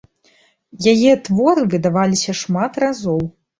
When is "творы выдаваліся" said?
1.27-2.37